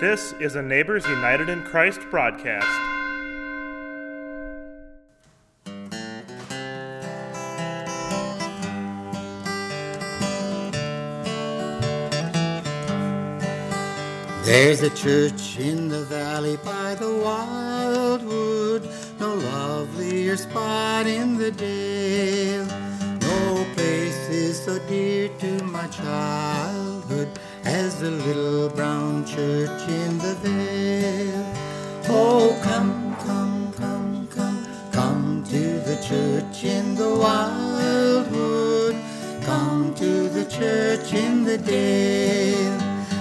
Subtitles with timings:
[0.00, 2.68] This is a Neighbors United in Christ broadcast.
[14.44, 22.66] There's a church in the valley by the wildwood, no lovelier spot in the dale.
[22.66, 26.97] No place is so dear to my childhood
[27.98, 31.44] the little brown church in the vale.
[32.08, 38.94] Oh, come, come, come, come, come to the church in the wildwood.
[39.42, 42.78] Come to the church in the dale.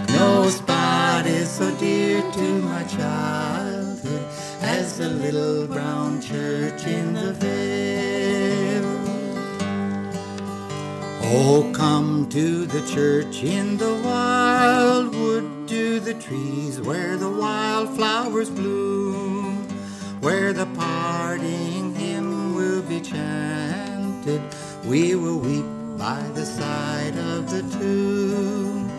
[0.09, 4.25] No spot is so dear to my childhood
[4.61, 7.77] as the little brown church in the vale.
[11.29, 19.65] Oh, come to the church in the wildwood, to the trees where the wildflowers bloom,
[20.19, 24.41] where the parting hymn will be chanted.
[24.85, 25.65] We will weep
[25.97, 28.91] by the side of the tomb.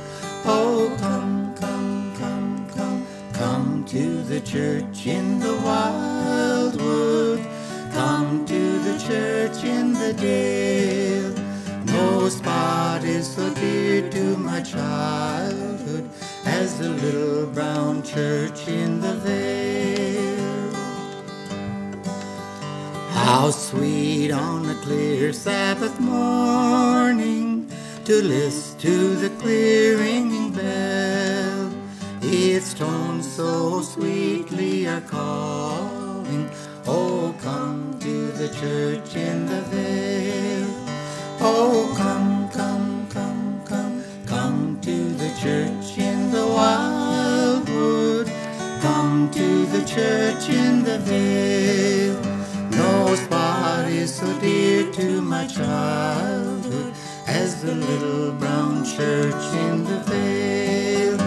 [0.47, 7.41] Oh, come, come, come, come, come to the church in the wildwood.
[7.93, 10.58] Come to the church in the dale.
[13.39, 16.11] So dear to my childhood
[16.45, 20.73] as the little brown church in the vale.
[23.11, 27.71] How sweet on a clear Sabbath morning
[28.07, 31.71] to listen to the clear ringing bell.
[32.23, 36.51] Its tones so sweetly are calling.
[36.89, 40.75] Oh, come to the church in the vale.
[41.41, 42.28] Oh, come,
[46.59, 48.27] wildwood.
[48.87, 52.21] Come to the church in the vale.
[52.83, 56.93] No spot is so dear to my childhood
[57.27, 61.19] as the little brown church in the vale.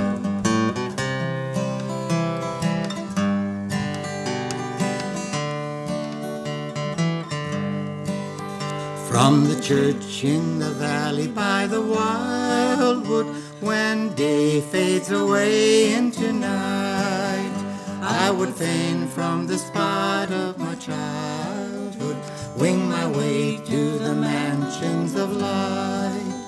[9.12, 13.28] From the church in the valley by the wildwood,
[13.62, 17.56] when day fades away into night,
[18.02, 22.18] I would fain from the spot of my childhood
[22.58, 26.48] wing my way to the mansions of light.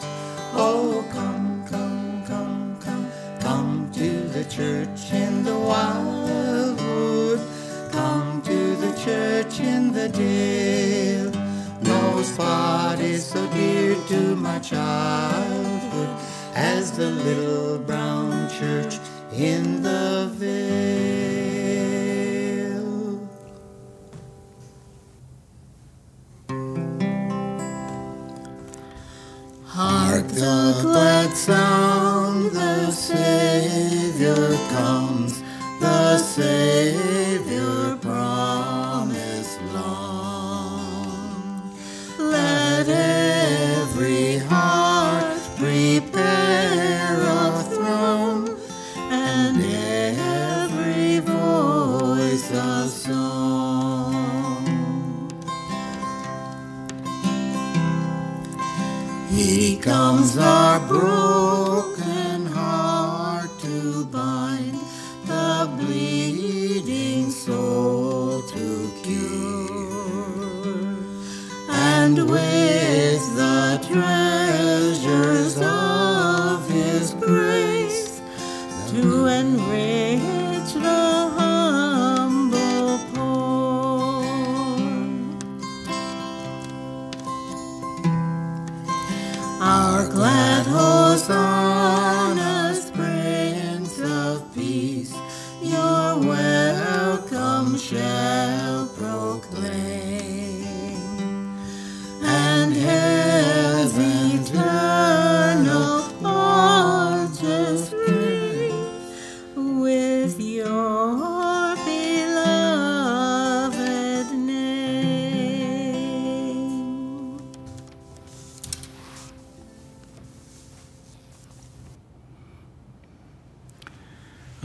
[0.55, 7.39] Oh, come, come, come, come, come to the church in the wildwood,
[7.91, 11.31] come to the church in the dale.
[11.81, 15.82] No spot is so dear to my childhood
[16.55, 18.99] as the little brown church
[19.33, 21.53] in the vale.
[29.65, 35.41] Hark the glad sound, the Savior comes,
[35.79, 37.32] the Savior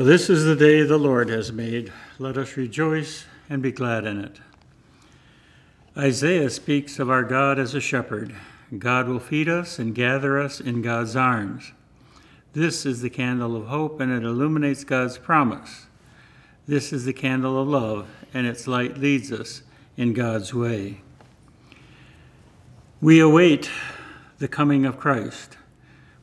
[0.08, 1.93] This is the day the Lord has made.
[2.19, 4.40] Let us rejoice and be glad in it.
[5.99, 8.34] Isaiah speaks of our God as a shepherd.
[8.78, 11.72] God will feed us and gather us in God's arms.
[12.55, 15.88] This is the candle of hope, and it illuminates God's promise.
[16.66, 19.60] This is the candle of love, and its light leads us
[19.99, 21.02] in God's way.
[23.02, 23.70] We await
[24.38, 25.58] the coming of Christ.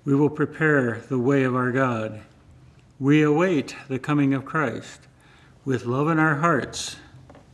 [0.06, 2.22] We will prepare the way of our God.
[3.00, 5.02] We await the coming of Christ.
[5.66, 6.96] With love in our hearts,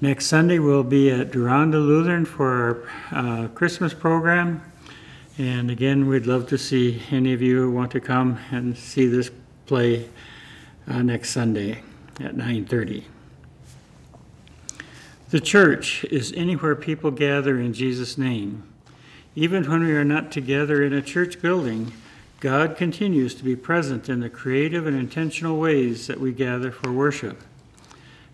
[0.00, 4.62] Next Sunday, we'll be at Deronda Lutheran for our uh, Christmas program.
[5.38, 9.06] And again, we'd love to see any of you who want to come and see
[9.06, 9.30] this
[9.66, 10.08] play
[10.86, 11.82] uh, next Sunday
[12.20, 13.04] at 9:30.
[15.30, 18.64] The church is anywhere people gather in Jesus' name.
[19.34, 21.92] Even when we are not together in a church building,
[22.40, 26.92] God continues to be present in the creative and intentional ways that we gather for
[26.92, 27.40] worship.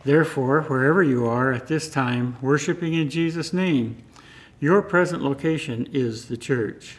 [0.05, 4.03] Therefore, wherever you are at this time, worshiping in Jesus' name,
[4.59, 6.97] your present location is the church.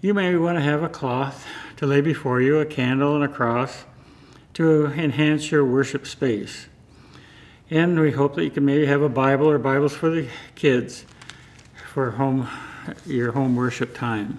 [0.00, 1.46] You may want to have a cloth
[1.76, 3.84] to lay before you, a candle, and a cross
[4.54, 6.66] to enhance your worship space.
[7.70, 11.04] And we hope that you can maybe have a Bible or Bibles for the kids
[11.96, 12.46] for home,
[13.06, 14.38] your home worship time.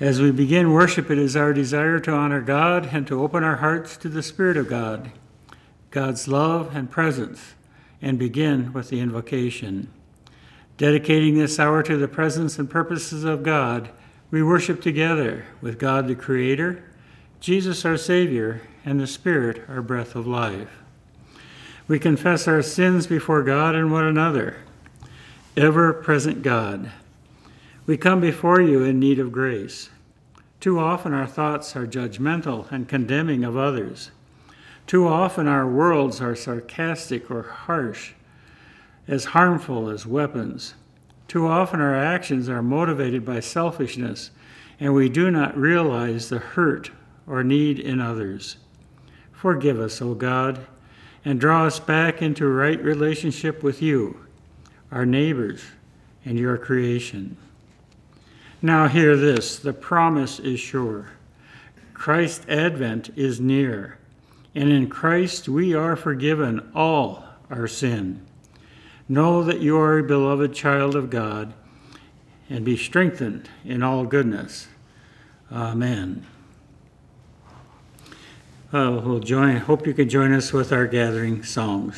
[0.00, 3.58] As we begin worship, it is our desire to honor God and to open our
[3.58, 5.12] hearts to the Spirit of God,
[5.92, 7.54] God's love and presence,
[8.02, 9.88] and begin with the invocation.
[10.78, 13.90] Dedicating this hour to the presence and purposes of God,
[14.32, 16.82] we worship together with God the Creator,
[17.38, 20.82] Jesus our Savior, and the Spirit our breath of life.
[21.86, 24.56] We confess our sins before God and one another.
[25.56, 26.92] Ever present God,
[27.84, 29.90] we come before you in need of grace.
[30.60, 34.12] Too often our thoughts are judgmental and condemning of others.
[34.86, 38.12] Too often our worlds are sarcastic or harsh,
[39.08, 40.74] as harmful as weapons.
[41.26, 44.30] Too often our actions are motivated by selfishness,
[44.78, 46.92] and we do not realize the hurt
[47.26, 48.56] or need in others.
[49.32, 50.64] Forgive us, O God,
[51.24, 54.26] and draw us back into right relationship with you,
[54.90, 55.62] our neighbors,
[56.24, 57.36] and your creation.
[58.62, 61.10] Now, hear this the promise is sure.
[61.94, 63.98] Christ's advent is near,
[64.54, 68.24] and in Christ we are forgiven all our sin.
[69.08, 71.52] Know that you are a beloved child of God,
[72.48, 74.68] and be strengthened in all goodness.
[75.52, 76.26] Amen.
[78.72, 79.56] Uh, we'll join.
[79.56, 81.96] Hope you can join us with our gathering songs.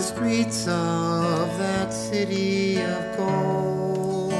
[0.00, 4.32] the streets of that city of gold,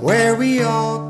[0.00, 1.05] where we all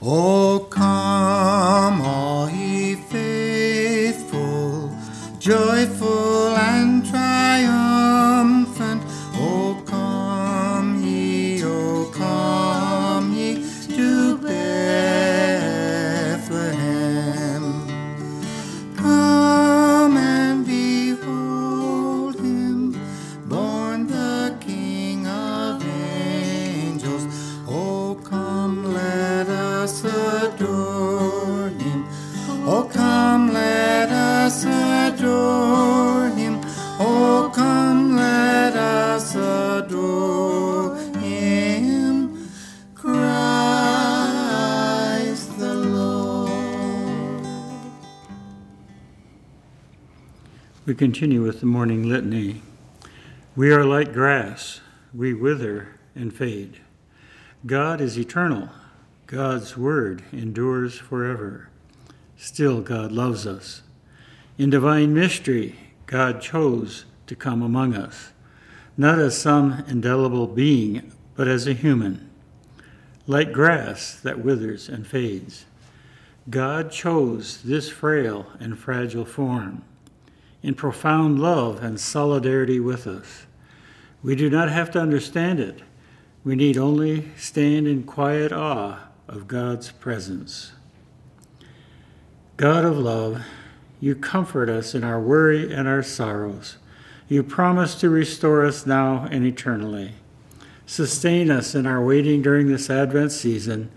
[0.00, 0.67] Oh.
[50.98, 52.60] continue with the morning litany.
[53.54, 54.80] We are like grass,
[55.14, 56.80] we wither and fade.
[57.64, 58.70] God is eternal,
[59.28, 61.68] God's word endures forever.
[62.36, 63.82] Still, God loves us.
[64.58, 68.32] In divine mystery, God chose to come among us,
[68.96, 72.28] not as some indelible being, but as a human,
[73.28, 75.64] like grass that withers and fades.
[76.50, 79.84] God chose this frail and fragile form
[80.62, 83.46] in profound love and solidarity with us.
[84.22, 85.80] We do not have to understand it.
[86.44, 90.72] We need only stand in quiet awe of God's presence.
[92.56, 93.42] God of love,
[94.00, 96.78] you comfort us in our worry and our sorrows.
[97.28, 100.14] You promise to restore us now and eternally.
[100.86, 103.90] Sustain us in our waiting during this Advent season,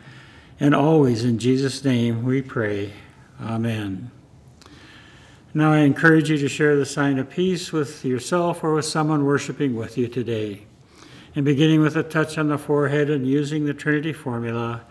[0.60, 2.92] and always in Jesus' name we pray.
[3.42, 4.12] Amen.
[5.54, 9.26] Now I encourage you to share the sign of peace with yourself or with someone
[9.26, 10.64] worshiping with you today.
[11.36, 14.84] And beginning with a touch on the forehead and using the Trinity formula,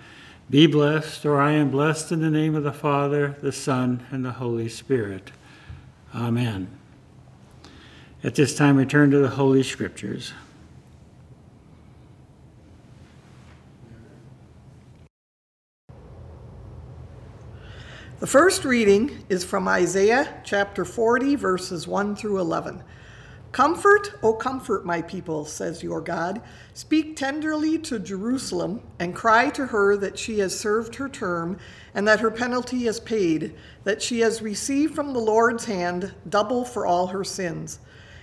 [0.51, 4.25] be blessed, or I am blessed in the name of the Father, the Son, and
[4.25, 5.31] the Holy Spirit.
[6.15, 6.69] Amen.
[8.23, 10.33] At this time, we turn to the Holy Scriptures.
[18.21, 22.83] The first reading is from Isaiah chapter 40, verses 1 through 11.
[23.51, 26.43] Comfort, O comfort my people, says your God.
[26.75, 31.57] Speak tenderly to Jerusalem and cry to her that she has served her term
[31.95, 36.67] and that her penalty is paid, that she has received from the Lord's hand double
[36.67, 37.79] for all her sins.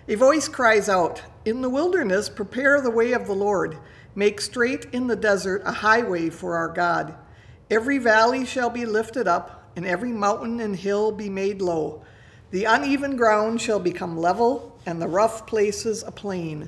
[0.08, 3.80] A voice cries out, In the wilderness, prepare the way of the Lord.
[4.13, 7.16] Make straight in the desert a highway for our God.
[7.72, 12.02] Every valley shall be lifted up and every mountain and hill be made low.
[12.50, 16.68] The uneven ground shall become level, and the rough places a plain.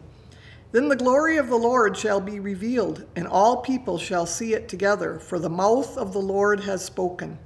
[0.72, 4.70] Then the glory of the Lord shall be revealed, and all people shall see it
[4.70, 7.40] together, for the mouth of the Lord has spoken.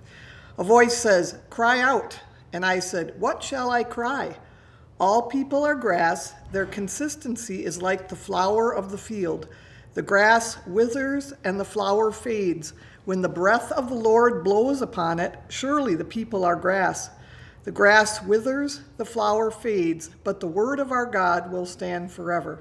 [0.57, 2.19] A voice says, Cry out.
[2.51, 4.35] And I said, What shall I cry?
[4.99, 9.47] All people are grass, their consistency is like the flower of the field.
[9.93, 12.73] The grass withers and the flower fades
[13.05, 17.09] when the breath of the Lord blows upon it, surely the people are grass.
[17.63, 22.59] The grass withers, the flower fades, but the word of our God will stand forever.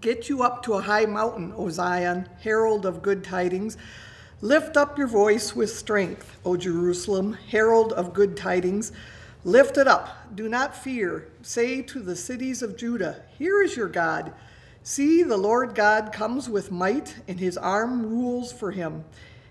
[0.00, 3.76] Get you up to a high mountain, O Zion, herald of good tidings.
[4.40, 8.92] Lift up your voice with strength, O Jerusalem, herald of good tidings.
[9.44, 11.28] Lift it up, do not fear.
[11.42, 14.32] Say to the cities of Judah, Here is your God.
[14.82, 19.04] See, the Lord God comes with might, and his arm rules for him.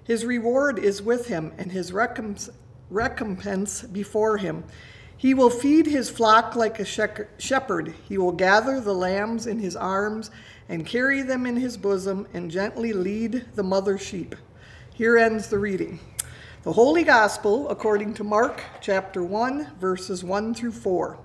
[0.08, 4.64] His reward is with him, and his recompense before him.
[5.18, 7.94] He will feed his flock like a shepherd.
[8.08, 10.32] He will gather the lambs in his arms
[10.70, 14.34] and carry them in his bosom and gently lead the mother sheep.
[14.94, 16.00] Here ends the reading.
[16.64, 21.20] The Holy Gospel according to Mark chapter 1, verses 1 through 4.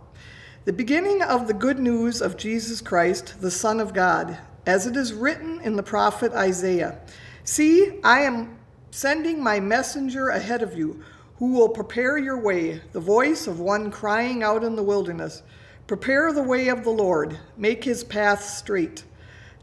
[0.65, 4.97] The beginning of the good news of Jesus Christ, the Son of God, as it
[4.97, 6.99] is written in the prophet Isaiah
[7.45, 8.57] See, I am
[8.93, 11.03] sending my messenger ahead of you,
[11.39, 15.43] who will prepare your way, the voice of one crying out in the wilderness.
[15.87, 19.05] Prepare the way of the Lord, make his path straight.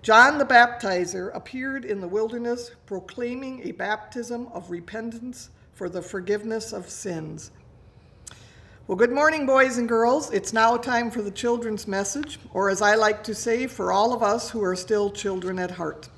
[0.01, 6.73] John the Baptizer appeared in the wilderness, proclaiming a baptism of repentance for the forgiveness
[6.73, 7.51] of sins.
[8.87, 10.31] Well, good morning, boys and girls.
[10.31, 14.11] It's now time for the children's message, or as I like to say, for all
[14.11, 16.09] of us who are still children at heart.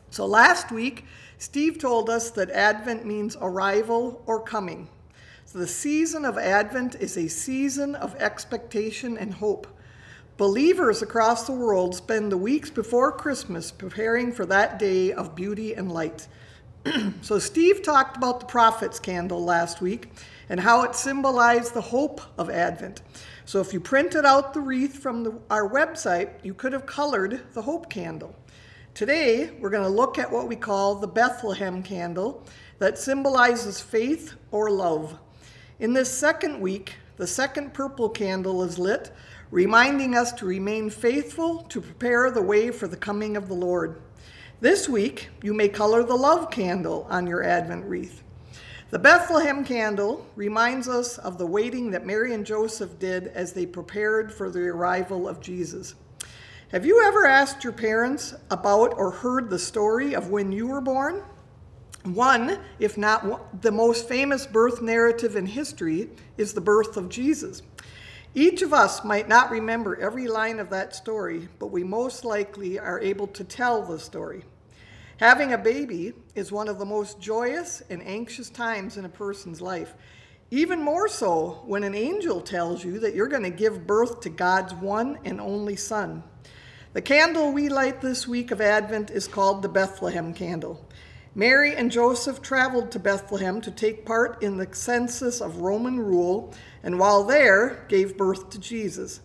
[0.10, 1.06] So last week,
[1.38, 4.90] Steve told us that Advent means arrival or coming.
[5.56, 9.68] The season of Advent is a season of expectation and hope.
[10.36, 15.74] Believers across the world spend the weeks before Christmas preparing for that day of beauty
[15.74, 16.28] and light.
[17.22, 20.10] so, Steve talked about the prophet's candle last week
[20.50, 23.02] and how it symbolized the hope of Advent.
[23.46, 27.54] So, if you printed out the wreath from the, our website, you could have colored
[27.54, 28.36] the hope candle.
[28.94, 32.44] Today, we're going to look at what we call the Bethlehem candle
[32.80, 35.18] that symbolizes faith or love.
[35.78, 39.12] In this second week, the second purple candle is lit,
[39.52, 44.02] reminding us to remain faithful to prepare the way for the coming of the Lord.
[44.62, 48.24] This week, you may color the love candle on your Advent wreath.
[48.90, 53.66] The Bethlehem candle reminds us of the waiting that Mary and Joseph did as they
[53.66, 55.96] prepared for the arrival of Jesus.
[56.70, 60.80] Have you ever asked your parents about or heard the story of when you were
[60.80, 61.22] born?
[62.06, 67.64] One, if not the most famous birth narrative in history, is the birth of Jesus.
[68.36, 72.78] Each of us might not remember every line of that story, but we most likely
[72.78, 74.44] are able to tell the story.
[75.18, 79.62] Having a baby is one of the most joyous and anxious times in a person's
[79.62, 79.96] life.
[80.52, 84.30] Even more so when an angel tells you that you're going to give birth to
[84.30, 86.22] God's one and only Son.
[86.94, 90.88] The candle we light this week of Advent is called the Bethlehem candle.
[91.38, 96.54] Mary and Joseph traveled to Bethlehem to take part in the census of Roman rule,
[96.82, 99.20] and while there, gave birth to Jesus.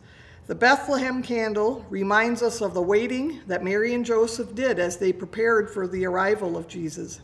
[0.49, 5.13] The Bethlehem candle reminds us of the waiting that Mary and Joseph did as they
[5.13, 7.21] prepared for the arrival of Jesus.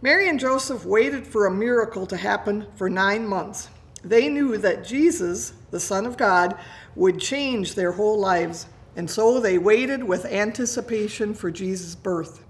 [0.00, 3.68] Mary and Joseph waited for a miracle to happen for nine months.
[4.02, 6.58] They knew that Jesus, the Son of God,
[6.94, 12.42] would change their whole lives, and so they waited with anticipation for Jesus' birth.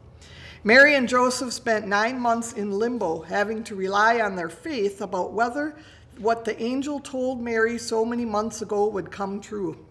[0.64, 5.32] Mary and Joseph spent nine months in limbo, having to rely on their faith about
[5.32, 5.76] whether
[6.18, 9.86] what the angel told Mary so many months ago would come true.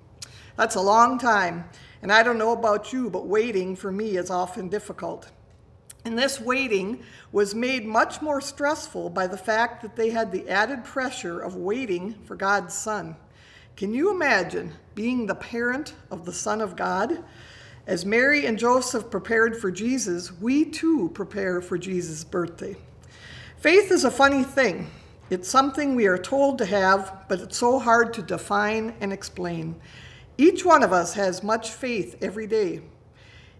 [0.57, 1.69] That's a long time,
[2.01, 5.31] and I don't know about you, but waiting for me is often difficult.
[6.03, 7.01] And this waiting
[7.31, 11.55] was made much more stressful by the fact that they had the added pressure of
[11.55, 13.15] waiting for God's Son.
[13.77, 17.23] Can you imagine being the parent of the Son of God?
[17.87, 22.75] As Mary and Joseph prepared for Jesus, we too prepare for Jesus' birthday.
[23.59, 24.91] Faith is a funny thing.
[25.29, 29.79] It's something we are told to have, but it's so hard to define and explain.
[30.37, 32.81] Each one of us has much faith every day.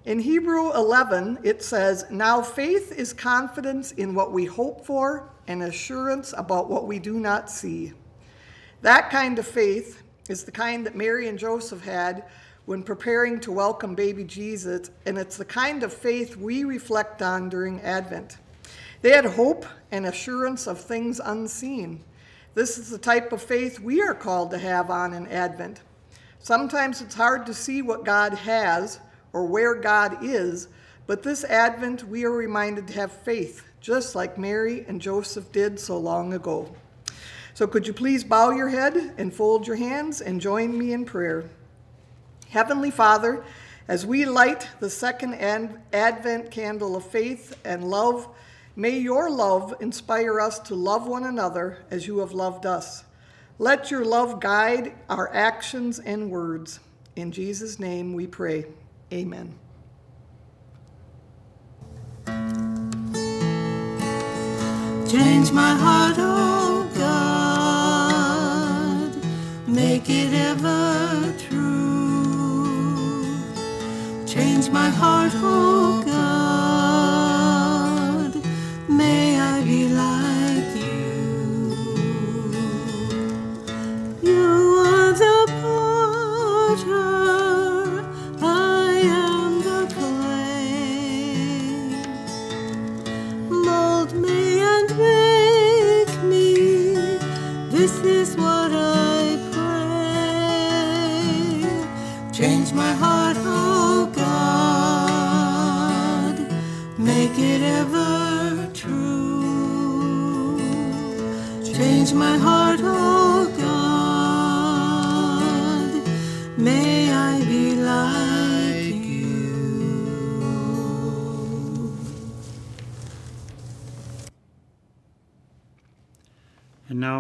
[0.04, 5.64] In Hebrew 11, it says, Now faith is confidence in what we hope for and
[5.64, 7.94] assurance about what we do not see.
[8.82, 12.26] That kind of faith is the kind that Mary and Joseph had
[12.68, 17.48] when preparing to welcome baby Jesus, and it's the kind of faith we reflect on
[17.48, 18.40] during Advent.
[19.02, 22.04] They had hope and assurance of things unseen.
[22.56, 25.80] This is the type of faith we are called to have on in Advent.
[26.40, 29.00] Sometimes it's hard to see what God has
[29.32, 30.68] or where God is,
[31.06, 35.80] but this Advent we are reminded to have faith, just like Mary and Joseph did
[35.80, 36.76] so long ago.
[37.54, 41.06] So, could you please bow your head and fold your hands and join me in
[41.06, 41.50] prayer?
[42.58, 43.44] Heavenly Father,
[43.88, 48.28] as we light the second Advent candle of faith and love,
[48.76, 53.04] may your love inspire us to love one another as you have loved us.
[53.60, 56.80] Let your love guide our actions and words.
[57.16, 58.66] In Jesus' name we pray.
[59.14, 59.54] Amen.
[65.08, 66.90] Change my heart, oh
[69.06, 69.16] God,
[69.68, 71.47] make it ever true
[74.78, 76.07] my heart, oh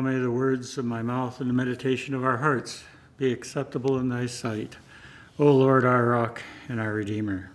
[0.08, 2.86] may the words of my mouth and the meditation of our hearts
[3.18, 4.78] be acceptable in thy sight,
[5.38, 7.52] O Lord, our rock and our redeemer.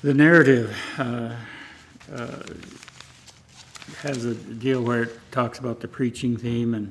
[0.00, 1.36] The narrative uh,
[2.10, 2.42] uh,
[3.98, 6.90] has a deal where it talks about the preaching theme and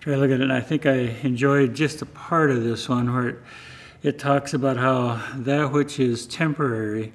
[0.00, 0.42] try to look at it.
[0.42, 3.38] And I think I enjoyed just a part of this one where it,
[4.02, 7.12] it talks about how that which is temporary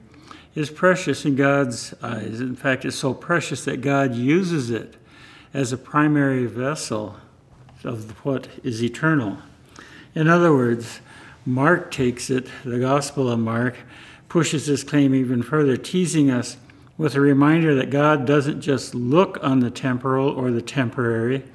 [0.56, 2.40] is precious in God's eyes.
[2.40, 4.96] In fact, it's so precious that God uses it
[5.56, 7.16] as a primary vessel
[7.86, 9.38] of what is eternal.
[10.14, 11.00] In other words,
[11.46, 13.78] Mark takes it, the Gospel of Mark,
[14.28, 16.58] pushes this claim even further, teasing us
[16.98, 21.46] with a reminder that God doesn't just look on the temporal or the temporary,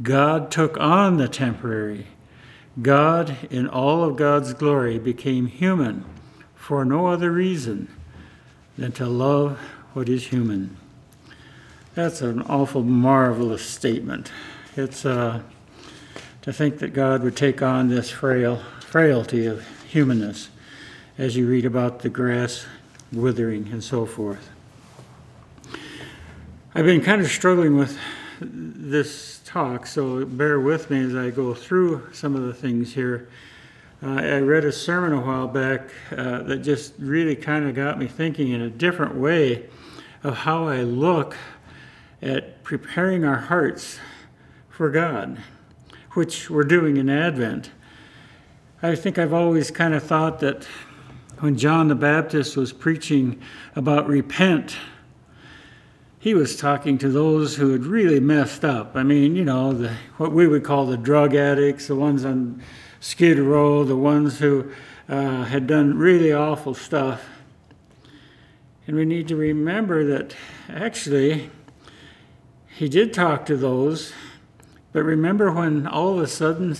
[0.00, 2.06] God took on the temporary.
[2.80, 6.06] God, in all of God's glory, became human
[6.54, 7.94] for no other reason
[8.78, 9.58] than to love
[9.92, 10.78] what is human.
[11.94, 14.32] That's an awful marvelous statement.
[14.76, 15.42] It's uh,
[16.42, 20.48] to think that God would take on this frail frailty of humanness
[21.18, 22.66] as you read about the grass
[23.12, 24.50] withering and so forth.
[26.74, 27.96] I've been kind of struggling with
[28.40, 33.28] this talk, so bear with me as I go through some of the things here.
[34.02, 38.00] Uh, I read a sermon a while back uh, that just really kind of got
[38.00, 39.66] me thinking in a different way
[40.24, 41.36] of how I look
[42.24, 43.98] at preparing our hearts
[44.70, 45.38] for God,
[46.12, 47.70] which we're doing in Advent.
[48.82, 50.66] I think I've always kind of thought that
[51.40, 53.40] when John the Baptist was preaching
[53.76, 54.76] about repent,
[56.18, 58.96] he was talking to those who had really messed up.
[58.96, 62.62] I mean, you know, the, what we would call the drug addicts, the ones on
[63.00, 64.72] Skid Row, the ones who
[65.10, 67.22] uh, had done really awful stuff.
[68.86, 70.34] And we need to remember that
[70.70, 71.50] actually
[72.76, 74.12] he did talk to those,
[74.92, 76.76] but remember when all of a sudden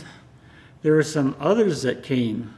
[0.83, 2.52] there were some others that came,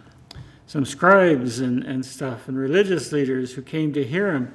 [0.66, 4.54] some scribes and, and stuff, and religious leaders who came to hear him.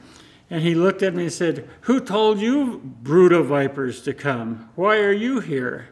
[0.50, 4.70] And he looked at me and said, Who told you, brood of vipers, to come?
[4.76, 5.90] Why are you here?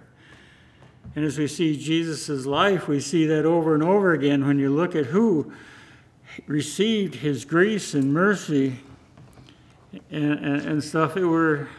[1.15, 4.69] And as we see Jesus' life, we see that over and over again when you
[4.69, 5.53] look at who
[6.47, 8.79] received his grace and mercy
[10.11, 11.15] and, and, and stuff.
[11.15, 11.69] It were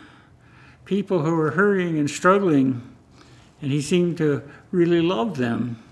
[0.85, 2.83] people who were hurting and struggling,
[3.63, 5.83] and he seemed to really love them.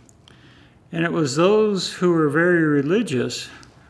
[0.90, 3.48] And it was those who were very religious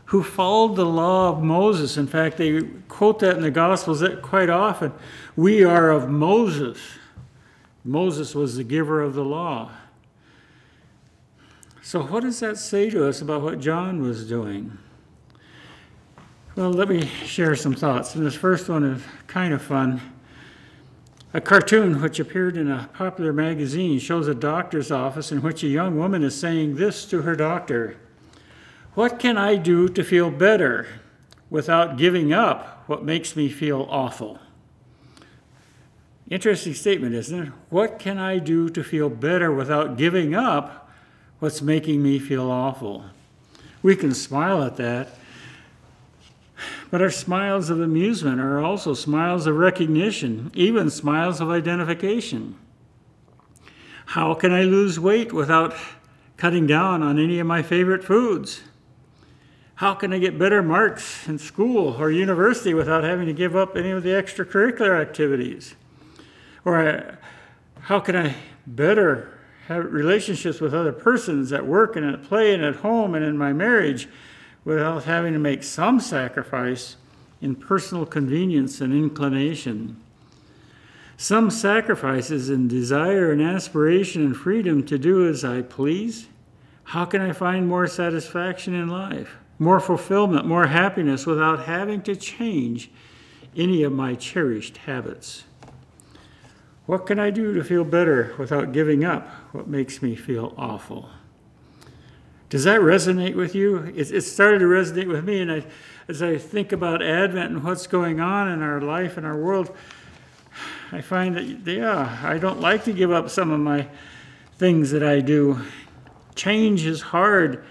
[0.09, 1.99] who followed the law of Moses.
[1.99, 4.93] In fact, they quote that in the Gospels quite often.
[5.37, 6.79] We are of Moses.
[7.85, 9.71] Moses was the giver of the law.
[11.83, 14.79] So, what does that say to us about what John was doing?
[16.57, 18.15] Well, let me share some thoughts.
[18.15, 20.01] And this first one is kind of fun.
[21.35, 25.69] A cartoon which appeared in a popular magazine shows a doctor's office in which a
[25.69, 27.97] young woman is saying this to her doctor
[28.99, 30.89] what can I do to feel better
[31.51, 34.41] without giving up what makes me feel awful?
[36.29, 37.53] Interesting statement, isn't it?
[37.71, 40.91] What can I do to feel better without giving up
[41.39, 43.05] what's making me feel awful?
[43.83, 45.11] We can smile at that,
[46.91, 52.57] but our smiles of amusement are also smiles of recognition, even smiles of identification.
[54.07, 55.75] How can I lose weight without
[56.37, 58.63] cutting down on any of my favorite foods?
[59.79, 63.77] how can I get better marks in school or university without having to give up
[63.77, 65.77] any of the extracurricular activities?
[66.65, 67.15] Or uh,
[67.83, 68.35] how can I
[68.67, 73.25] better have relationships with other persons at work and at play and at home and
[73.25, 74.09] in my marriage
[74.69, 76.97] without having to make some sacrifice
[77.41, 79.97] in personal convenience and inclination?
[81.17, 86.29] Some sacrifices in desire and aspiration and freedom to do as I please?
[86.85, 89.37] How can I find more satisfaction in life?
[89.59, 92.91] more fulfillment, more happiness without having to change
[93.57, 95.45] any of my cherished habits.
[96.87, 101.11] What can I do to feel better without giving up what makes me feel awful?
[102.49, 103.79] Does that resonate with you?
[103.95, 105.65] It, it started to resonate with me, and I,
[106.09, 109.77] as I think about Advent and what's going on in our life and our world,
[110.91, 113.87] I find that, yeah, I don't like to give up some of my
[114.57, 115.61] things that I do.
[116.35, 117.65] Change is hard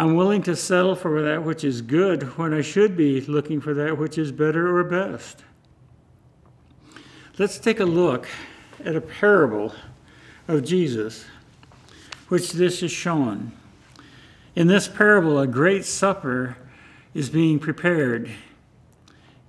[0.00, 3.74] I'm willing to settle for that which is good when I should be looking for
[3.74, 5.44] that which is better or best.
[7.36, 8.26] Let's take a look
[8.82, 9.74] at a parable
[10.48, 11.26] of Jesus,
[12.28, 13.52] which this is shown.
[14.56, 16.56] In this parable, a great supper
[17.14, 18.30] is being prepared.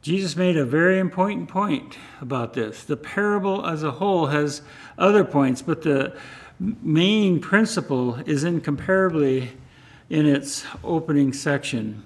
[0.02, 2.84] Jesus made a very important point about this.
[2.84, 4.62] The parable as a whole has
[4.98, 6.16] other points, but the
[6.60, 9.52] main principle is incomparably
[10.10, 12.04] in its opening section.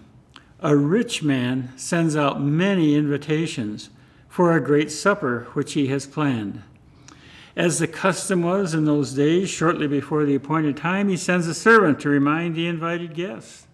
[0.61, 3.89] A rich man sends out many invitations
[4.29, 6.63] for a great supper which he has planned.
[7.55, 11.53] As the custom was in those days, shortly before the appointed time, he sends a
[11.53, 13.67] servant to remind the invited guests.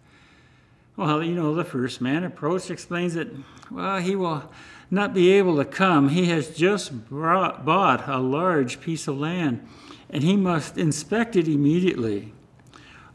[0.96, 3.30] Well, you know, the first man approached, explains that,
[3.72, 4.52] well, he will
[4.92, 6.10] not be able to come.
[6.10, 9.68] He has just brought, bought a large piece of land,
[10.10, 12.34] and he must inspect it immediately.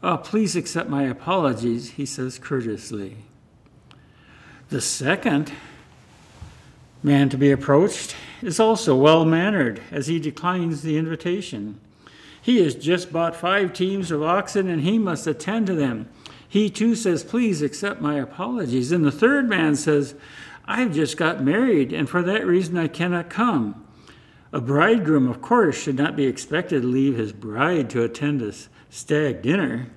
[0.03, 3.17] Oh, please accept my apologies, he says courteously.
[4.69, 5.53] The second
[7.07, 11.79] man to be approached is also well mannered as he declines the invitation.
[12.41, 16.09] He has just bought five teams of oxen and he must attend to them.
[16.47, 18.91] He too says, Please accept my apologies.
[18.91, 20.15] And the third man says,
[20.65, 23.85] I've just got married, and for that reason I cannot come.
[24.51, 28.53] A bridegroom, of course, should not be expected to leave his bride to attend a
[28.89, 29.87] stag dinner.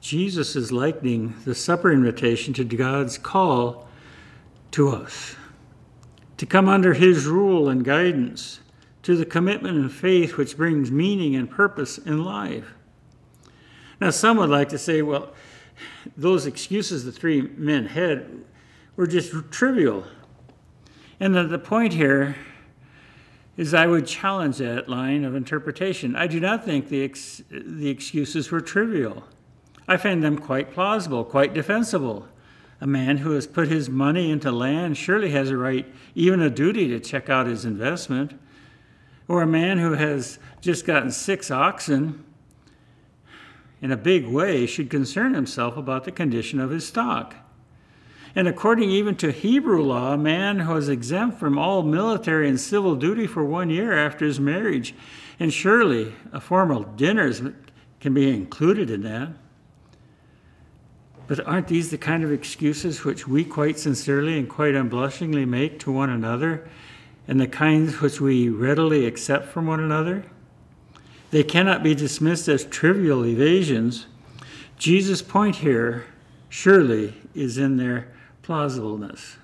[0.00, 3.88] Jesus is likening the supper invitation to God's call
[4.72, 5.36] to us
[6.42, 8.58] to come under His rule and guidance,
[9.04, 12.74] to the commitment and faith which brings meaning and purpose in life.
[14.00, 15.32] Now, some would like to say, well,
[16.16, 18.26] those excuses the three men had
[18.96, 20.04] were just trivial.
[21.20, 22.34] And the, the point here
[23.56, 26.16] is I would challenge that line of interpretation.
[26.16, 29.22] I do not think the, ex- the excuses were trivial.
[29.86, 32.26] I find them quite plausible, quite defensible.
[32.82, 36.50] A man who has put his money into land surely has a right, even a
[36.50, 38.32] duty, to check out his investment.
[39.28, 42.24] Or a man who has just gotten six oxen
[43.80, 47.36] in a big way should concern himself about the condition of his stock.
[48.34, 52.96] And according even to Hebrew law, a man was exempt from all military and civil
[52.96, 54.92] duty for one year after his marriage.
[55.38, 57.32] And surely a formal dinner
[58.00, 59.28] can be included in that.
[61.26, 65.78] But aren't these the kind of excuses which we quite sincerely and quite unblushingly make
[65.80, 66.68] to one another,
[67.28, 70.24] and the kinds which we readily accept from one another?
[71.30, 74.06] They cannot be dismissed as trivial evasions.
[74.76, 76.04] Jesus' point here,
[76.48, 78.08] surely, is in their
[78.42, 79.36] plausibleness.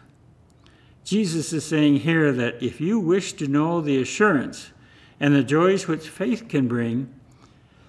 [1.05, 4.73] Jesus is saying here that if you wish to know the assurance
[5.19, 7.13] and the joys which faith can bring,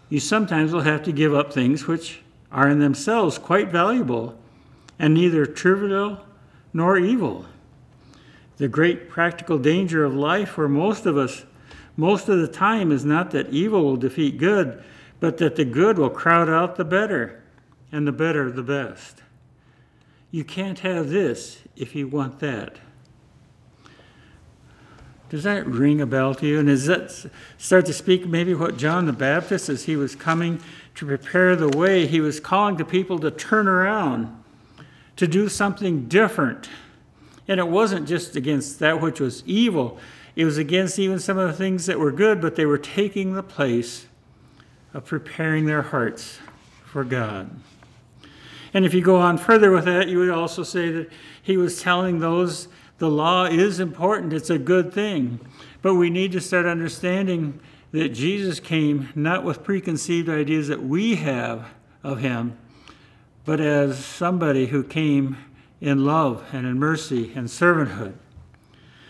[0.07, 4.37] you sometimes will have to give up things which are in themselves quite valuable
[4.97, 6.25] and neither trivial
[6.73, 7.45] nor evil.
[8.57, 11.45] The great practical danger of life for most of us,
[11.95, 14.83] most of the time, is not that evil will defeat good,
[15.19, 17.41] but that the good will crowd out the better,
[17.91, 19.21] and the better the best.
[20.31, 22.77] You can't have this if you want that.
[25.29, 26.59] Does that ring a bell to you?
[26.59, 30.59] And does that start to speak maybe what John the Baptist, as he was coming
[30.95, 34.43] to prepare the way, he was calling to people to turn around,
[35.15, 36.69] to do something different.
[37.47, 39.97] And it wasn't just against that which was evil,
[40.35, 43.33] it was against even some of the things that were good, but they were taking
[43.33, 44.07] the place
[44.93, 46.39] of preparing their hearts
[46.85, 47.49] for God.
[48.73, 51.09] And if you go on further with that, you would also say that
[51.41, 52.67] he was telling those
[52.99, 55.39] the law is important, it's a good thing.
[55.81, 57.59] But we need to start understanding
[57.91, 61.69] that Jesus came not with preconceived ideas that we have
[62.03, 62.57] of him,
[63.45, 65.37] but as somebody who came
[65.81, 68.13] in love and in mercy and servanthood.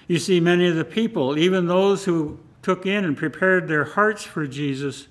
[0.08, 4.24] You see, many of the people, even those who took in and prepared their hearts
[4.24, 5.08] for Jesus,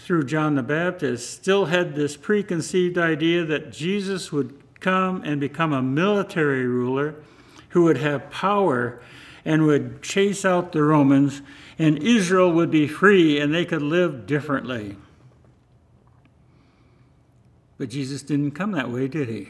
[0.00, 5.72] through John the Baptist still had this preconceived idea that Jesus would come and become
[5.72, 7.14] a military ruler
[7.70, 9.00] who would have power
[9.44, 11.42] and would chase out the Romans,
[11.78, 14.96] and Israel would be free and they could live differently.
[17.78, 19.48] But Jesus didn't come that way, did he?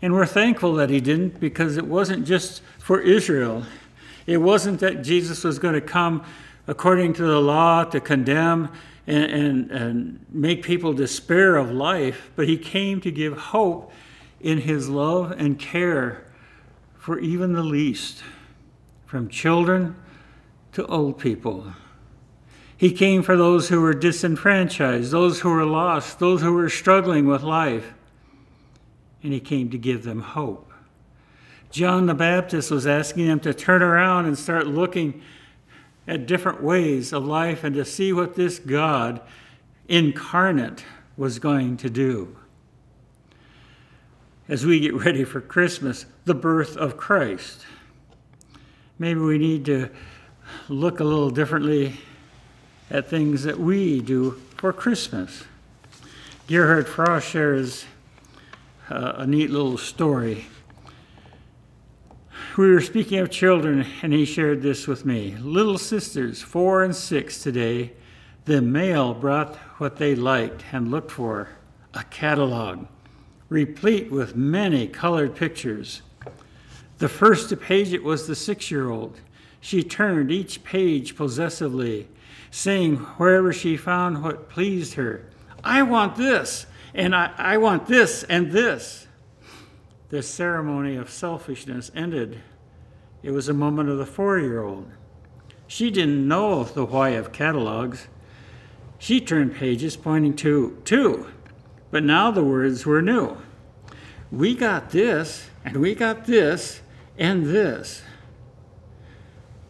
[0.00, 3.64] And we're thankful that he didn't because it wasn't just for Israel.
[4.26, 6.24] It wasn't that Jesus was going to come
[6.66, 8.70] according to the law to condemn
[9.06, 13.92] and, and, and make people despair of life, but he came to give hope
[14.40, 16.25] in his love and care
[17.06, 18.24] for even the least,
[19.04, 19.94] from children
[20.72, 21.72] to old people.
[22.76, 27.28] He came for those who were disenfranchised, those who were lost, those who were struggling
[27.28, 27.94] with life,
[29.22, 30.72] and he came to give them hope.
[31.70, 35.22] John the Baptist was asking them to turn around and start looking
[36.08, 39.20] at different ways of life and to see what this God
[39.86, 40.84] incarnate
[41.16, 42.36] was going to do.
[44.48, 47.66] As we get ready for Christmas, the birth of Christ,
[48.98, 49.90] maybe we need to
[50.68, 52.00] look a little differently
[52.90, 55.44] at things that we do for Christmas.
[56.46, 57.84] Gerhard Frost shares
[58.88, 60.46] uh, a neat little story
[62.56, 65.36] we were speaking of children, and he shared this with me.
[65.40, 67.92] Little sisters, four and six today,
[68.46, 71.50] the mail brought what they liked and looked for
[71.92, 72.86] a catalog,
[73.48, 76.02] replete with many colored pictures.
[76.98, 79.20] The first to page it was the six year old.
[79.60, 82.08] She turned each page possessively,
[82.50, 85.26] saying wherever she found what pleased her,
[85.64, 89.06] I want this, and I, I want this and this.
[90.08, 92.40] The ceremony of selfishness ended.
[93.22, 94.88] It was a moment of the four year old.
[95.66, 98.06] She didn't know the why of catalogs.
[98.98, 101.26] She turned pages pointing to two,
[101.90, 103.36] but now the words were new.
[104.30, 106.80] We got this, and we got this,
[107.18, 108.02] and this.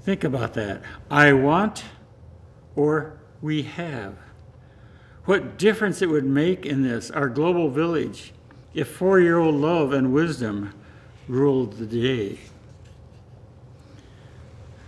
[0.02, 0.82] Think about that.
[1.10, 1.84] I want,
[2.74, 4.16] or we have.
[5.24, 8.32] What difference it would make in this, our global village,
[8.72, 10.72] if four year old love and wisdom
[11.28, 12.38] ruled the day.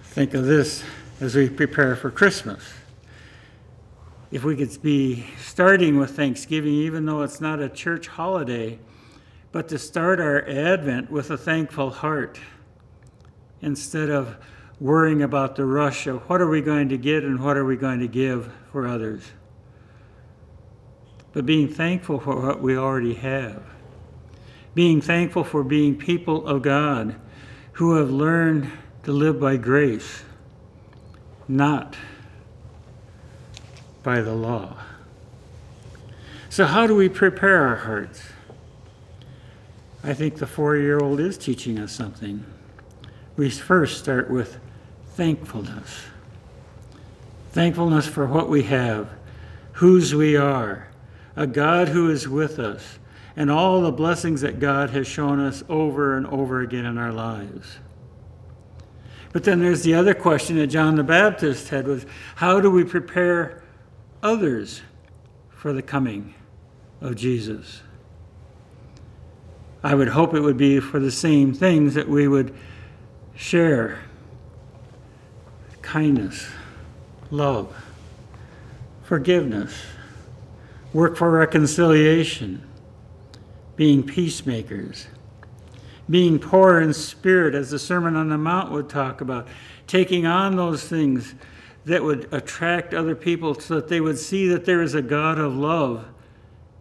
[0.04, 0.84] Think of this
[1.20, 2.62] as we prepare for Christmas.
[4.30, 8.78] If we could be starting with Thanksgiving, even though it's not a church holiday,
[9.52, 12.38] but to start our Advent with a thankful heart
[13.62, 14.36] instead of
[14.80, 17.76] worrying about the rush of what are we going to get and what are we
[17.76, 19.24] going to give for others.
[21.32, 23.62] But being thankful for what we already have.
[24.74, 27.16] Being thankful for being people of God
[27.72, 28.70] who have learned
[29.04, 30.22] to live by grace,
[31.48, 31.96] not
[34.08, 34.74] by the law.
[36.48, 38.22] So, how do we prepare our hearts?
[40.02, 42.42] I think the four year old is teaching us something.
[43.36, 44.58] We first start with
[45.08, 46.04] thankfulness.
[47.52, 49.10] Thankfulness for what we have,
[49.72, 50.88] whose we are,
[51.36, 52.98] a God who is with us,
[53.36, 57.12] and all the blessings that God has shown us over and over again in our
[57.12, 57.76] lives.
[59.34, 62.06] But then there's the other question that John the Baptist had was
[62.36, 63.64] how do we prepare
[64.22, 64.82] others
[65.50, 66.34] for the coming
[67.00, 67.82] of Jesus?
[69.82, 72.54] I would hope it would be for the same things that we would
[73.36, 74.00] share
[75.82, 76.48] kindness,
[77.30, 77.74] love,
[79.04, 79.72] forgiveness,
[80.92, 82.62] work for reconciliation,
[83.76, 85.06] being peacemakers,
[86.10, 89.46] being poor in spirit, as the Sermon on the Mount would talk about,
[89.86, 91.34] taking on those things
[91.88, 95.38] that would attract other people so that they would see that there is a God
[95.38, 96.06] of love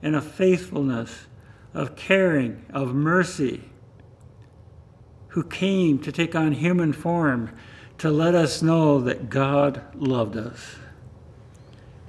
[0.03, 1.27] and of faithfulness,
[1.73, 3.63] of caring, of mercy,
[5.29, 7.55] who came to take on human form
[7.97, 10.75] to let us know that God loved us,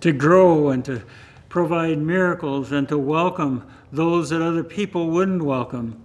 [0.00, 1.02] to grow and to
[1.48, 6.02] provide miracles and to welcome those that other people wouldn't welcome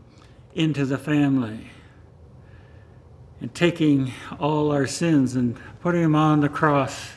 [0.53, 1.71] into the family.
[3.43, 7.11] And taking all our sins and putting them on the cross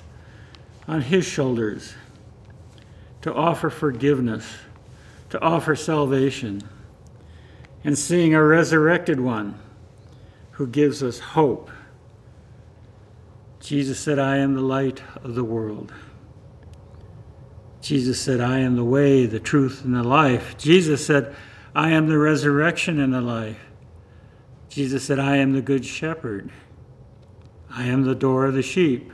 [0.86, 1.94] on his shoulders
[3.22, 4.56] to offer forgiveness,
[5.30, 6.60] to offer salvation,
[7.82, 9.58] and seeing a resurrected one
[10.52, 11.70] who gives us hope
[13.66, 15.92] Jesus said, I am the light of the world.
[17.80, 20.56] Jesus said, I am the way, the truth, and the life.
[20.56, 21.34] Jesus said,
[21.74, 23.58] I am the resurrection and the life.
[24.76, 26.50] Jesus said, I am the good shepherd.
[27.70, 29.10] I am the door of the sheep.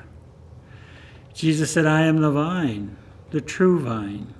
[1.34, 2.96] Jesus said, I am the vine,
[3.30, 4.34] the true vine.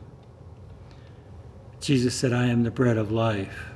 [1.78, 3.66] Jesus said, I am the bread of life.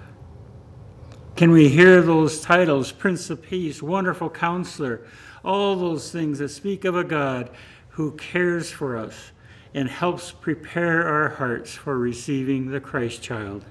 [1.36, 5.06] Can we hear those titles, Prince of Peace, Wonderful Counselor,
[5.44, 7.50] all those things that speak of a God
[7.90, 9.30] who cares for us
[9.72, 13.64] and helps prepare our hearts for receiving the Christ child.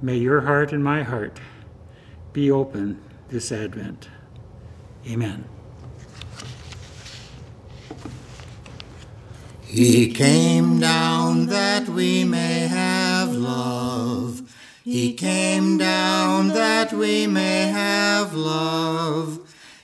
[0.00, 1.38] May your heart and my heart
[2.32, 4.08] be open this Advent.
[5.06, 5.44] Amen.
[9.62, 14.42] He came down that we may have love.
[14.84, 19.38] He came down that we may have love.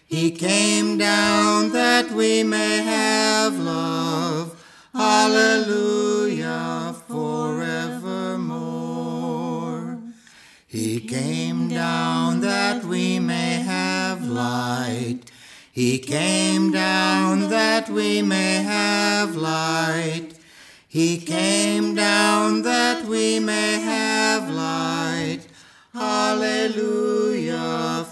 [0.06, 4.54] He came down that we may have love.
[4.92, 6.77] Hallelujah
[11.08, 15.20] came down that we may have light.
[15.72, 20.34] He came down that we may have light.
[20.86, 25.46] He came down that we may have light.
[25.94, 27.24] Hallelujah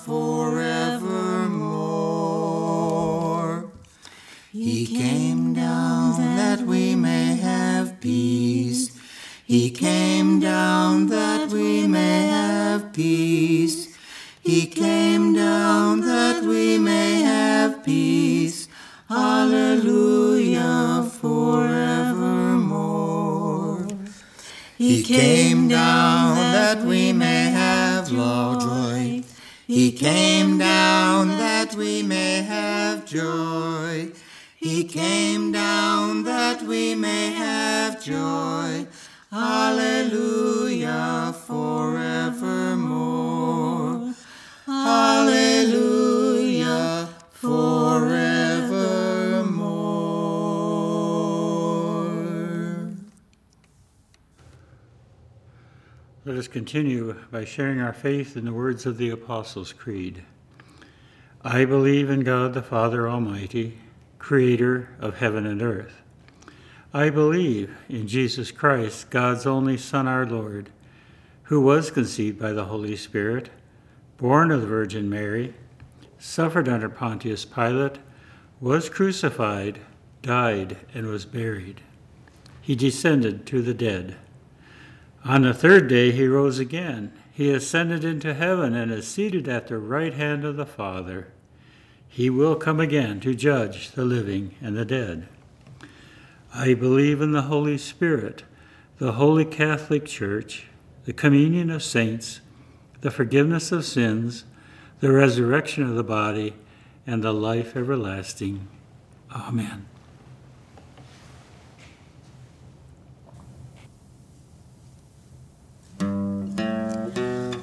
[0.07, 0.97] forevermore.
[4.53, 8.66] He came down that we may have peace.
[9.47, 13.97] He came down that we may have peace.
[14.41, 18.67] He came down that we may have peace.
[19.09, 20.57] Hallelujah
[21.21, 21.87] forevermore.
[24.77, 29.23] He came down that we may have joy.
[29.69, 34.11] He came down that we may have joy.
[34.57, 38.89] He came down that we may have joy.
[39.31, 40.95] Hallelujah
[41.47, 42.87] forevermore.
[44.67, 45.89] Hallelujah
[47.33, 47.67] forevermore.
[56.25, 60.23] Let us continue by sharing our faith in the words of the Apostles' Creed.
[61.43, 63.79] I believe in God the Father Almighty,
[64.21, 66.03] creator of heaven and earth.
[66.97, 70.71] I believe in Jesus Christ, God's only Son, our Lord,
[71.43, 73.51] who was conceived by the Holy Spirit,
[74.17, 75.53] born of the Virgin Mary,
[76.17, 77.99] suffered under Pontius Pilate,
[78.63, 79.81] was crucified,
[80.23, 81.83] died, and was buried.
[82.63, 84.17] He descended to the dead.
[85.23, 87.13] On the third day he rose again.
[87.31, 91.29] He ascended into heaven and is seated at the right hand of the Father.
[92.09, 95.29] He will come again to judge the living and the dead.
[96.59, 98.45] I believe in the Holy Spirit,
[98.97, 100.69] the Holy Catholic Church,
[101.05, 102.41] the communion of saints,
[103.03, 104.45] the forgiveness of sins,
[105.01, 106.55] the resurrection of the body,
[107.07, 108.69] and the life everlasting.
[109.31, 109.85] Amen.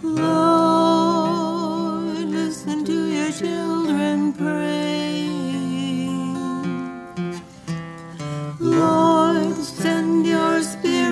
[0.04, 0.30] Lord,
[2.30, 4.83] listen to your children pray.
[10.64, 11.03] Your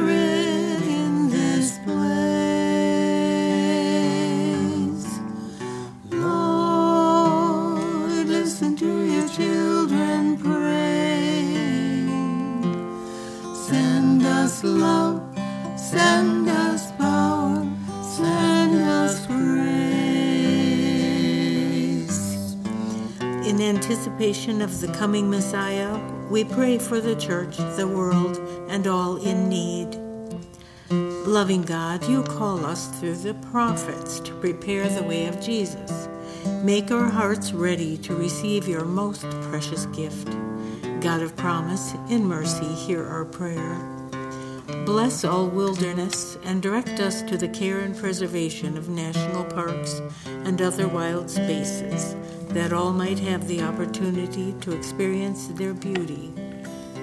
[23.62, 25.96] In anticipation of the coming Messiah,
[26.32, 28.40] we pray for the church, the world,
[28.70, 30.00] and all in need.
[31.28, 36.10] Loving God, you call us through the prophets to prepare the way of Jesus.
[36.64, 40.36] Make our hearts ready to receive your most precious gift.
[41.00, 43.80] God of promise, in mercy, hear our prayer.
[44.88, 50.60] Bless all wilderness and direct us to the care and preservation of national parks and
[50.60, 52.16] other wild spaces,
[52.54, 56.34] that all might have the opportunity to experience their beauty.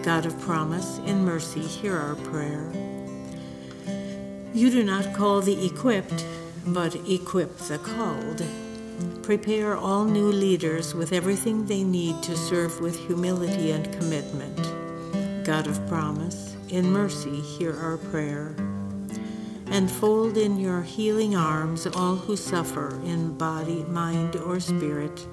[0.03, 2.71] God of promise, in mercy, hear our prayer.
[4.53, 6.25] You do not call the equipped,
[6.67, 8.45] but equip the called.
[9.23, 14.57] Prepare all new leaders with everything they need to serve with humility and commitment.
[15.47, 18.55] God of promise, in mercy, hear our prayer.
[19.71, 25.27] And fold in your healing arms all who suffer in body, mind, or spirit,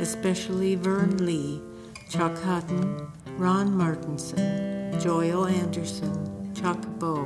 [0.00, 1.60] especially Vern Lee,
[2.08, 7.24] Chuck Hutton, Ron Martinson, Joyle Anderson, Chuck Bow,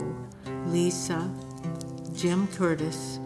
[0.67, 1.31] Lisa,
[2.15, 3.19] Jim Curtis,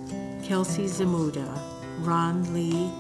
[0.42, 1.58] Kelsey Zamuda,
[2.00, 2.90] Ron Lee,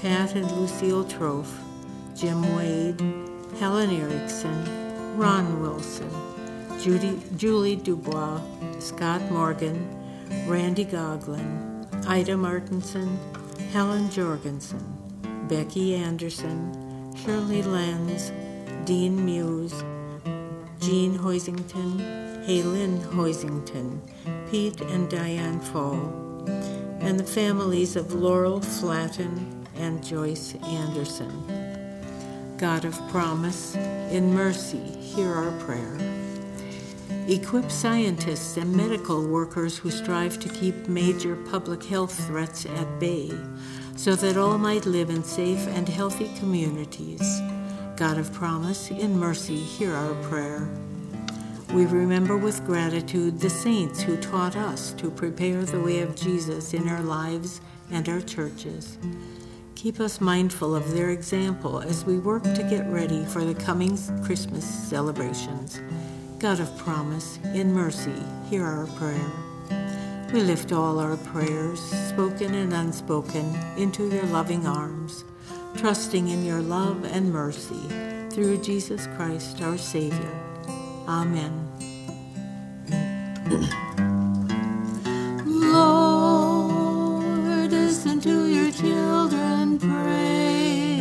[0.00, 1.52] Pat and Lucille Trofe,
[2.14, 3.00] Jim Wade,
[3.58, 6.10] Helen Erickson, Ron Wilson,
[6.80, 8.40] Judy, Julie Dubois,
[8.78, 9.78] Scott Morgan,
[10.46, 13.18] Randy Goglin, Ida Martinson,
[13.72, 14.91] Helen Jorgensen,
[15.52, 18.32] Becky Anderson, Shirley Lenz,
[18.86, 19.84] Dean Muse,
[20.80, 24.00] Jean Hoisington, Haylin Hoisington,
[24.50, 26.00] Pete and Diane Fall,
[27.00, 32.56] and the families of Laurel Flatten and Joyce Anderson.
[32.56, 33.74] God of promise,
[34.10, 35.98] in mercy, hear our prayer.
[37.28, 43.30] Equip scientists and medical workers who strive to keep major public health threats at bay
[43.96, 47.40] so that all might live in safe and healthy communities.
[47.96, 50.68] God of promise, in mercy, hear our prayer.
[51.72, 56.74] We remember with gratitude the saints who taught us to prepare the way of Jesus
[56.74, 58.98] in our lives and our churches.
[59.74, 63.98] Keep us mindful of their example as we work to get ready for the coming
[64.22, 65.80] Christmas celebrations.
[66.38, 69.51] God of promise, in mercy, hear our prayer.
[70.32, 71.78] We lift all our prayers,
[72.08, 75.24] spoken and unspoken, into your loving arms,
[75.76, 77.86] trusting in your love and mercy
[78.30, 80.40] through Jesus Christ our Savior.
[81.06, 81.68] Amen.
[85.44, 90.91] Lord, listen to your children praying.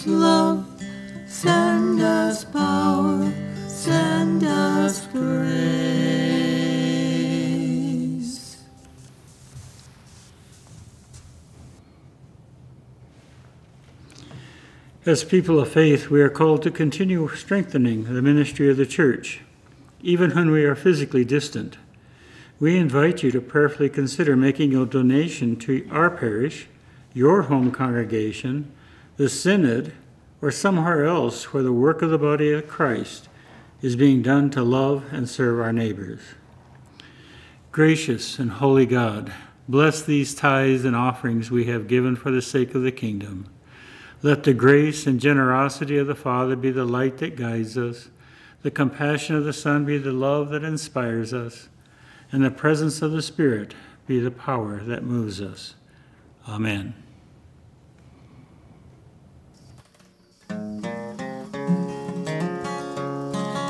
[0.00, 0.66] Us love,
[1.26, 3.30] send us power,
[3.68, 5.90] send us grace.
[15.04, 19.40] As people of faith, we are called to continue strengthening the ministry of the church,
[20.02, 21.76] even when we are physically distant.
[22.58, 26.68] We invite you to prayerfully consider making a donation to our parish,
[27.12, 28.72] your home congregation,
[29.20, 29.92] the synod,
[30.40, 33.28] or somewhere else where the work of the body of Christ
[33.82, 36.22] is being done to love and serve our neighbors.
[37.70, 39.30] Gracious and holy God,
[39.68, 43.44] bless these tithes and offerings we have given for the sake of the kingdom.
[44.22, 48.08] Let the grace and generosity of the Father be the light that guides us,
[48.62, 51.68] the compassion of the Son be the love that inspires us,
[52.32, 53.74] and the presence of the Spirit
[54.06, 55.74] be the power that moves us.
[56.48, 56.94] Amen.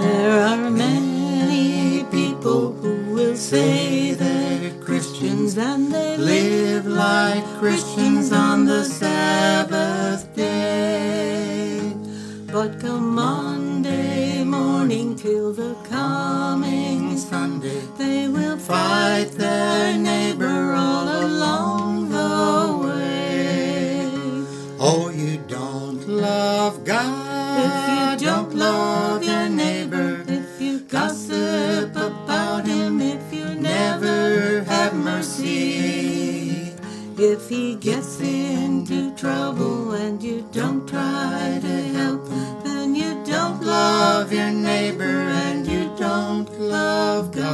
[0.01, 8.65] There are many people who will say they're Christians and they live like Christians on
[8.65, 11.93] the Sabbath day.
[12.51, 22.09] But come Monday morning till the coming Sunday, they will fight their neighbor all along
[22.09, 24.11] the way.
[24.81, 27.20] Oh, you don't love God
[37.51, 42.25] he gets into trouble and you don't try to help
[42.63, 47.51] then you don't love your neighbor and you don't love God.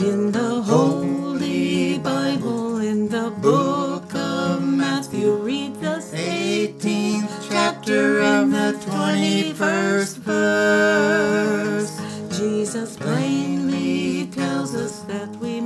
[0.00, 8.72] In the Holy Bible, in the book of Matthew, read the 18th chapter of the
[8.86, 11.90] 21st verse.
[12.38, 13.63] Jesus plainly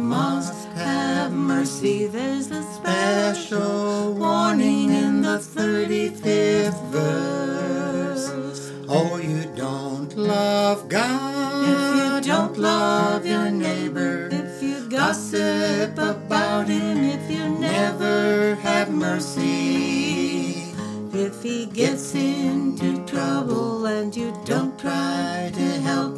[0.09, 2.07] must have mercy.
[2.07, 8.73] There's a special warning in the 35th verse.
[8.89, 14.31] Oh, you don't love God if you don't love your neighbor.
[14.33, 20.73] If you gossip about him, if you never have mercy.
[21.13, 26.18] If he gets into trouble and you don't try to help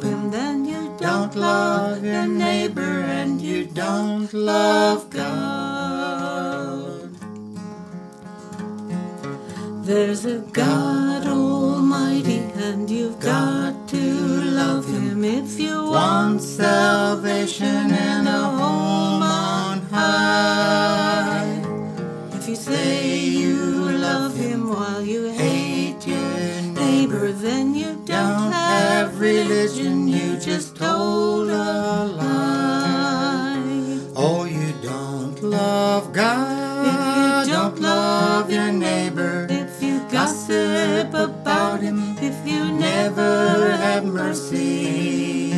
[1.31, 7.09] don't love your neighbor and you don't love God.
[9.85, 18.27] There's a God Almighty, and you've got to love Him if you want salvation and
[18.27, 21.63] a home on high.
[22.33, 29.19] If you say you love Him while you hate your neighbor, then you don't have
[29.19, 30.00] religion,
[30.53, 33.55] just told a lie.
[34.17, 39.47] Oh, you don't love God if you don't love your neighbor.
[39.49, 45.53] If you gossip about him, if you never have mercy.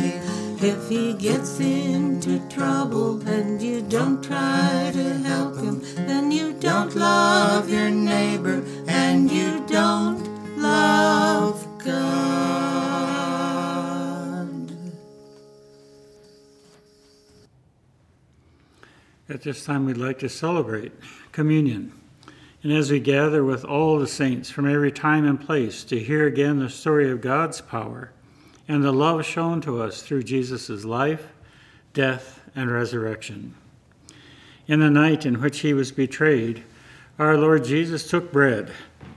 [0.72, 6.94] If he gets into trouble and you don't try to help him, then you don't
[6.94, 10.22] love your neighbor and you don't
[10.56, 12.23] love God.
[19.34, 20.92] At this time, we'd like to celebrate
[21.32, 21.92] communion.
[22.62, 26.24] And as we gather with all the saints from every time and place to hear
[26.28, 28.12] again the story of God's power
[28.68, 31.32] and the love shown to us through Jesus' life,
[31.92, 33.56] death, and resurrection.
[34.68, 36.62] In the night in which he was betrayed,
[37.18, 38.70] our Lord Jesus took bread,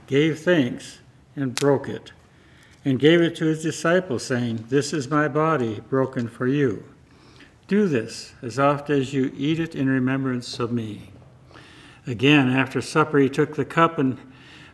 [0.08, 0.98] gave thanks,
[1.36, 2.10] and broke it,
[2.84, 6.82] and gave it to his disciples, saying, This is my body broken for you.
[7.68, 11.10] Do this as oft as you eat it in remembrance of me.
[12.06, 14.18] Again, after supper, he took the cup, and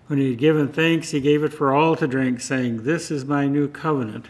[0.06, 3.24] when he had given thanks, he gave it for all to drink, saying, This is
[3.24, 4.26] my new covenant,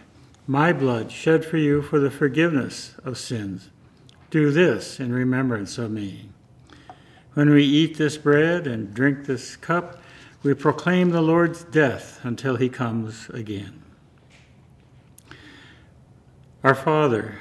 [0.46, 3.68] my blood shed for you for the forgiveness of sins.
[4.30, 6.30] Do this in remembrance of me.
[7.34, 10.00] When we eat this bread and drink this cup,
[10.42, 13.82] we proclaim the Lord's death until he comes again.
[16.62, 17.40] Our Father,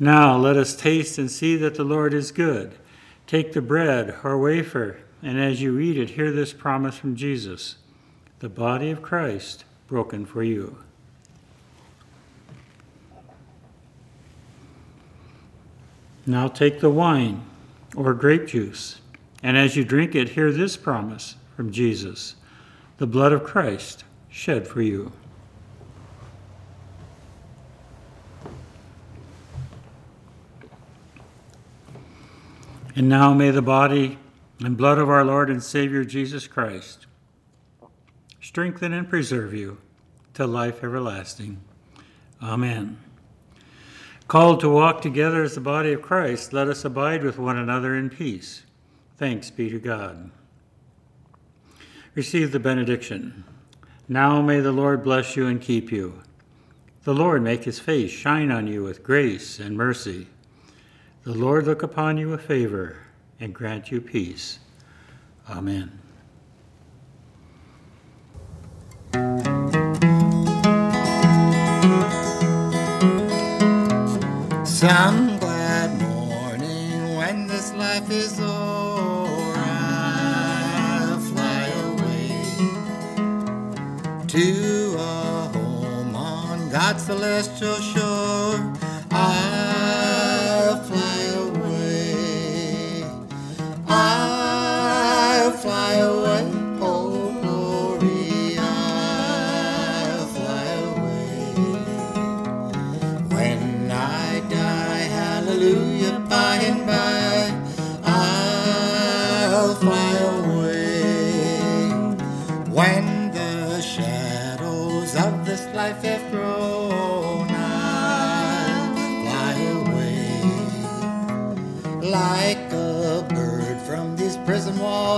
[0.00, 2.74] Now let us taste and see that the Lord is good.
[3.26, 7.76] Take the bread or wafer, and as you eat it, hear this promise from Jesus
[8.38, 10.78] the body of Christ broken for you.
[16.24, 17.44] Now take the wine
[17.96, 19.00] or grape juice,
[19.42, 22.36] and as you drink it, hear this promise from Jesus
[22.98, 25.12] the blood of Christ shed for you.
[32.98, 34.18] And now may the body
[34.58, 37.06] and blood of our Lord and Savior Jesus Christ
[38.40, 39.78] strengthen and preserve you
[40.34, 41.60] to life everlasting.
[42.42, 42.98] Amen.
[44.26, 47.94] Called to walk together as the body of Christ, let us abide with one another
[47.94, 48.64] in peace.
[49.16, 50.32] Thanks be to God.
[52.16, 53.44] Receive the benediction.
[54.08, 56.22] Now may the Lord bless you and keep you.
[57.04, 60.26] The Lord make his face shine on you with grace and mercy.
[61.28, 62.96] The Lord look upon you with favor
[63.38, 64.60] and grant you peace.
[65.50, 65.92] Amen.
[74.64, 82.32] Some glad morning when this life is o'er, I'll fly away
[84.28, 88.27] to a home on God's celestial shore.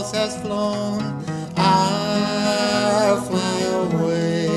[0.08, 1.22] Has flown,
[1.56, 4.48] I'll fly away.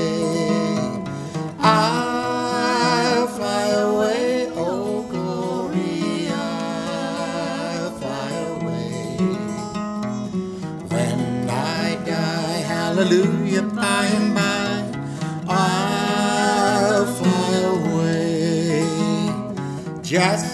[1.60, 9.16] I'll fly away, oh glory, I'll fly away.
[10.88, 14.92] When I die, hallelujah, by and by,
[15.46, 18.86] I'll fly away.
[20.02, 20.53] Just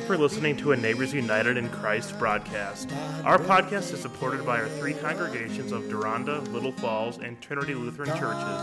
[0.00, 2.90] you for listening to a Neighbors United in Christ broadcast.
[3.24, 8.08] Our podcast is supported by our three congregations of Deronda, Little Falls, and Trinity Lutheran
[8.10, 8.60] Churches,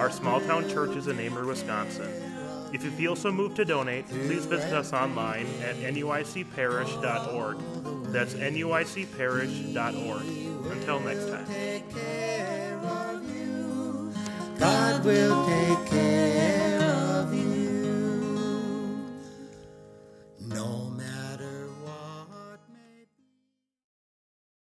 [0.00, 2.10] our small town churches in Amery, Wisconsin.
[2.72, 7.58] If you feel so moved to donate, please visit us online at nuicparish.org.
[8.12, 10.22] That's nuicparish.org.
[10.72, 11.46] Until next time.